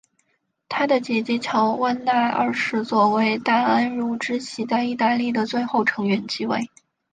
[0.67, 6.71] 他的姐姐乔万娜二世作为大安茹支系在意大利的最后成员继位。